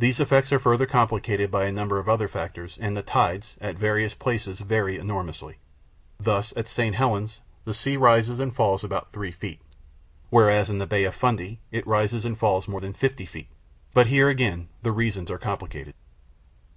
[0.00, 3.76] These effects are further complicated by a number of other factors, and the tides, at
[3.78, 5.58] various places, vary enormously.
[6.18, 6.96] Thus at St.
[6.96, 7.28] Helena
[7.64, 9.60] the sea rises and falls about three feet,
[10.28, 13.46] whereas in the Bay of Fundy it rises and falls more than fifty feet.
[13.94, 15.94] But here, again, the reasons are complicated.